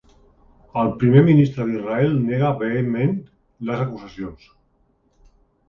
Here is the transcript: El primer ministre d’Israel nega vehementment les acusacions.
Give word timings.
El 0.83 0.87
primer 1.03 1.21
ministre 1.27 1.67
d’Israel 1.67 2.17
nega 2.31 2.51
vehementment 2.63 3.15
les 3.71 3.87
acusacions. 3.87 4.51